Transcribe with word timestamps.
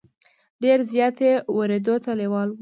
ډېر 0.63 0.79
زیات 0.91 1.17
یې 1.25 1.33
ورېدو 1.57 1.95
ته 2.03 2.11
لېواله 2.19 2.53
وو. 2.53 2.57